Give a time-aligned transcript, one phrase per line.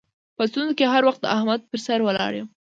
[0.37, 2.47] په ستونزو کې هر وخت د احمد پر سر ولاړ یم.